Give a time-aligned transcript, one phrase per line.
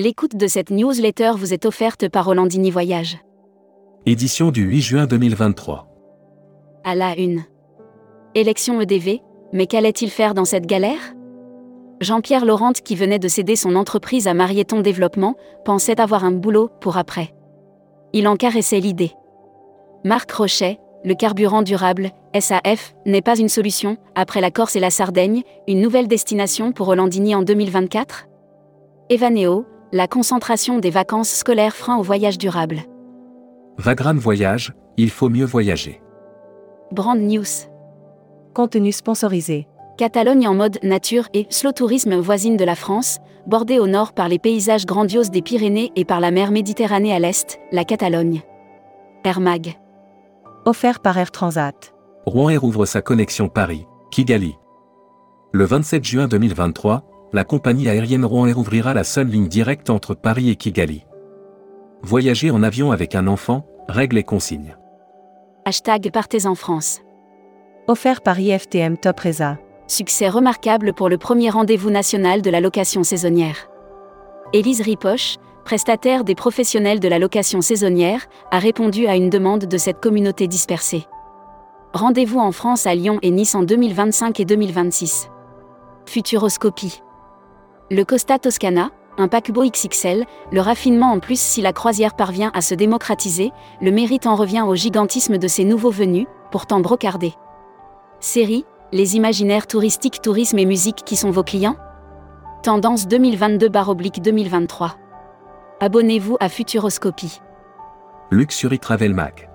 [0.00, 3.18] L'écoute de cette newsletter vous est offerte par Rolandini Voyage.
[4.06, 5.88] Édition du 8 juin 2023.
[6.84, 7.42] À la une.
[8.36, 9.18] Élection EDV,
[9.52, 11.00] mais qu'allait-il faire dans cette galère?
[12.00, 15.34] Jean-Pierre Laurent, qui venait de céder son entreprise à Marieton Développement,
[15.64, 17.34] pensait avoir un boulot pour après.
[18.12, 19.10] Il en caressait l'idée.
[20.04, 24.90] Marc Rochet, le carburant durable, SAF, n'est pas une solution, après la Corse et la
[24.90, 28.26] Sardaigne, une nouvelle destination pour Rolandini en 2024
[29.10, 32.80] Evaneo, la concentration des vacances scolaires frein au voyage durable.
[33.78, 36.02] Vagran Voyage, il faut mieux voyager.
[36.92, 37.68] Brand News.
[38.54, 39.66] Contenu sponsorisé.
[39.96, 44.28] Catalogne en mode nature et slow tourisme voisine de la France, bordée au nord par
[44.28, 48.42] les paysages grandioses des Pyrénées et par la mer Méditerranée à l'est, la Catalogne.
[49.24, 49.74] Air Mag.
[50.64, 51.94] Offert par Air Transat.
[52.26, 54.54] Rouen Air ouvre sa connexion Paris-Kigali.
[55.52, 60.14] Le 27 juin 2023, la compagnie aérienne Rouen Air ouvrira la seule ligne directe entre
[60.14, 61.04] Paris et Kigali.
[62.02, 64.76] Voyager en avion avec un enfant, règles et consignes.
[65.64, 67.00] Hashtag Partez en France.
[67.86, 69.58] Offert par IFTM Top Reza.
[69.86, 73.68] Succès remarquable pour le premier rendez-vous national de la location saisonnière.
[74.52, 79.78] Élise Ripoche, prestataire des professionnels de la location saisonnière, a répondu à une demande de
[79.78, 81.06] cette communauté dispersée.
[81.92, 85.28] Rendez-vous en France à Lyon et Nice en 2025 et 2026.
[86.06, 87.02] Futuroscopie.
[87.90, 92.60] Le Costa Toscana, un paquebot XXL, le raffinement en plus si la croisière parvient à
[92.60, 93.50] se démocratiser,
[93.80, 97.32] le mérite en revient au gigantisme de ces nouveaux venus, pourtant brocardés.
[98.20, 101.76] Série, les imaginaires touristiques, tourisme et musique qui sont vos clients?
[102.62, 104.90] Tendance 2022-2023.
[105.80, 107.40] Abonnez-vous à Futuroscopie.
[108.30, 109.48] Luxury Travel Mag.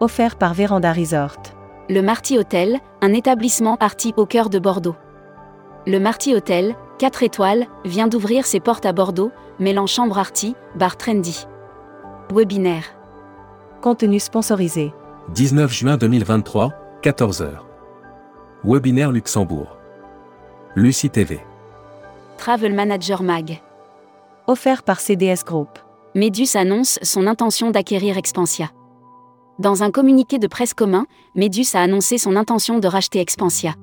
[0.00, 1.36] Offert par Véranda Resort.
[1.88, 4.96] Le Marty Hotel, un établissement arty au cœur de Bordeaux.
[5.86, 10.96] Le Marty Hotel, 4 étoiles, vient d'ouvrir ses portes à Bordeaux, mêlant chambre arty, bar
[10.96, 11.46] trendy.
[12.32, 12.96] Webinaire.
[13.82, 14.92] Contenu sponsorisé.
[15.34, 17.48] 19 juin 2023, 14h.
[18.64, 19.76] Webinaire Luxembourg.
[20.74, 21.40] Lucie TV.
[22.38, 23.60] Travel Manager Mag.
[24.46, 25.78] Offert par CDS Group.
[26.14, 28.70] Medus annonce son intention d'acquérir Expansia.
[29.58, 33.74] Dans un communiqué de presse commun, Medus a annoncé son intention de racheter Expansia.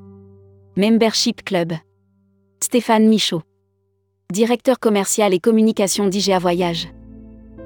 [0.75, 1.73] Membership Club.
[2.63, 3.41] Stéphane Michaud.
[4.31, 6.87] Directeur commercial et communication d'IGA Voyage.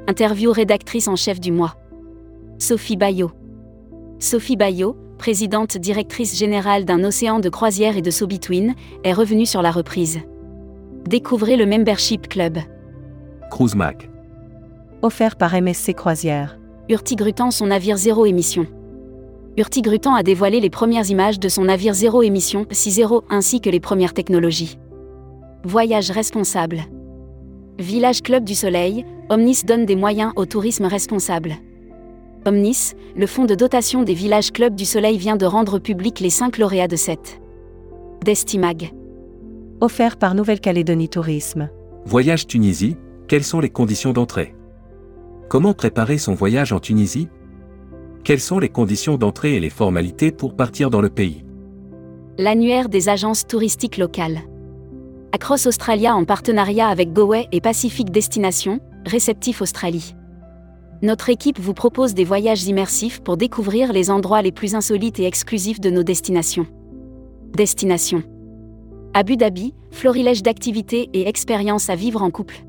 [0.07, 1.75] Interview rédactrice en chef du mois.
[2.57, 3.29] Sophie Bayot.
[4.17, 9.45] Sophie Bayot, présidente directrice générale d'un océan de croisière et de So Between, est revenue
[9.45, 10.19] sur la reprise.
[11.05, 12.57] Découvrez le Membership Club.
[13.51, 14.09] Cruise Mag.
[15.03, 16.57] Offert par MSC Croisière.
[16.89, 18.65] Urtigrutan son navire zéro émission.
[19.57, 23.79] Urtigrutan a dévoilé les premières images de son navire zéro émission 6.0 ainsi que les
[23.79, 24.79] premières technologies.
[25.63, 26.81] Voyage responsable.
[27.79, 31.55] Village Club du Soleil, Omnis donne des moyens au tourisme responsable.
[32.45, 36.29] Omnis, le fonds de dotation des villages Club du Soleil vient de rendre public les
[36.29, 37.41] 5 lauréats de cette.
[38.23, 38.93] Destimag.
[39.81, 41.69] Offert par Nouvelle-Calédonie Tourisme.
[42.05, 42.95] Voyage Tunisie,
[43.27, 44.55] quelles sont les conditions d'entrée?
[45.49, 47.29] Comment préparer son voyage en Tunisie?
[48.23, 51.43] Quelles sont les conditions d'entrée et les formalités pour partir dans le pays?
[52.37, 54.41] L'annuaire des agences touristiques locales.
[55.33, 60.15] Across Australia en partenariat avec GoWay et Pacific Destination, réceptif Australie.
[61.01, 65.25] Notre équipe vous propose des voyages immersifs pour découvrir les endroits les plus insolites et
[65.25, 66.65] exclusifs de nos destinations.
[67.55, 68.23] Destination.
[69.13, 72.63] Abu Dhabi, florilège d'activités et expériences à vivre en couple.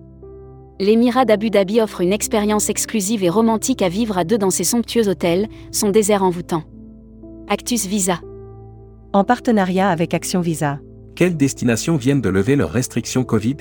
[0.81, 4.65] L'émirat d'Abu Dhabi offre une expérience exclusive et romantique à vivre à deux dans ses
[4.65, 6.65] somptueux hôtels, son désert envoûtant.
[7.49, 8.21] Actus Visa.
[9.13, 10.81] En partenariat avec Action Visa.
[11.19, 13.57] Quelles destinations viennent de lever leurs restrictions Covid?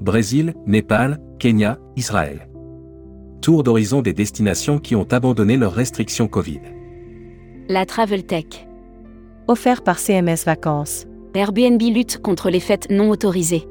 [0.00, 2.48] Brésil, Népal, Kenya, Israël.
[3.40, 6.58] Tour d'horizon des destinations qui ont abandonné leurs restrictions Covid.
[7.68, 8.66] La Travel Tech.
[9.46, 11.06] Offert par CMS Vacances.
[11.34, 13.68] Airbnb lutte contre les fêtes non autorisées.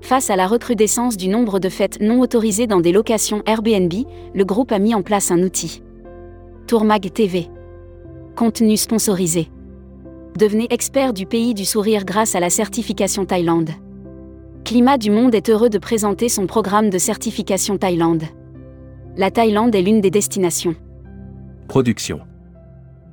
[0.00, 3.92] Face à la recrudescence du nombre de fêtes non autorisées dans des locations Airbnb,
[4.34, 5.82] le groupe a mis en place un outil.
[6.66, 7.50] Tourmag TV.
[8.36, 9.50] Contenu sponsorisé.
[10.36, 13.70] Devenez expert du pays du sourire grâce à la certification Thaïlande.
[14.64, 18.24] Climat du Monde est heureux de présenter son programme de certification Thaïlande.
[19.16, 20.76] La Thaïlande est l'une des destinations.
[21.66, 22.20] Production.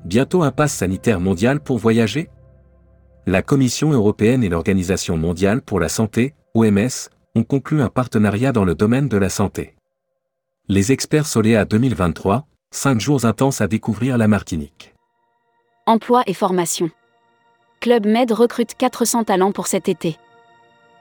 [0.06, 2.30] Bientôt un pass sanitaire mondial pour voyager?
[3.26, 8.64] La Commission européenne et l'Organisation mondiale pour la santé, OMS, ont conclu un partenariat dans
[8.64, 9.76] le domaine de la santé.
[10.70, 14.94] Les experts Soléa 2023, 5 jours intenses à découvrir la Martinique.
[15.88, 16.90] Emploi et formation.
[17.80, 20.18] Club Med recrute 400 talents pour cet été.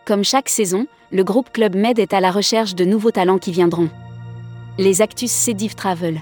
[0.05, 3.50] Comme chaque saison, le groupe Club Med est à la recherche de nouveaux talents qui
[3.50, 3.88] viendront.
[4.76, 6.20] Les Actus Cédiv Travel.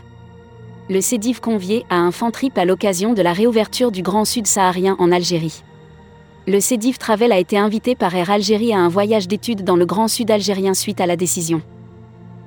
[0.88, 4.46] Le Cédiv convié à un fan trip à l'occasion de la réouverture du Grand Sud
[4.46, 5.64] saharien en Algérie.
[6.46, 9.86] Le Cédiv Travel a été invité par Air Algérie à un voyage d'études dans le
[9.86, 11.62] Grand Sud algérien suite à la décision.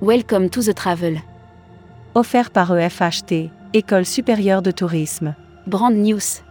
[0.02, 1.22] Welcome to the travel.
[2.16, 5.36] Offert par EFHT, École supérieure de tourisme.
[5.68, 6.47] Brand News.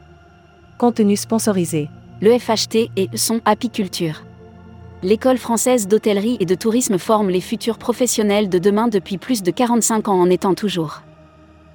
[0.78, 1.88] Contenu sponsorisé.
[2.20, 4.25] Le FHT et son apiculture.
[5.02, 9.50] L'école française d'hôtellerie et de tourisme forme les futurs professionnels de demain depuis plus de
[9.50, 11.02] 45 ans en étant toujours.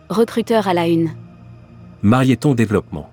[0.09, 1.09] Recruteur à la une.
[2.03, 3.09] Marieton Développement.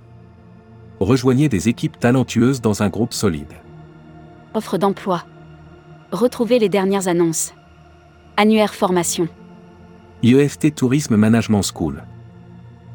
[1.00, 3.52] Rejoignez des équipes talentueuses dans un groupe solide.
[4.52, 5.24] Offre d'emploi.
[6.12, 7.54] Retrouvez les dernières annonces.
[8.36, 9.28] Annuaire formation.
[10.22, 12.02] IEFT Tourisme Management School.